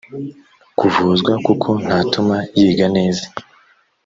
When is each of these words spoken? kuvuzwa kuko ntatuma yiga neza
kuvuzwa 0.79 1.33
kuko 1.45 1.69
ntatuma 1.83 2.37
yiga 2.57 2.87
neza 2.95 3.25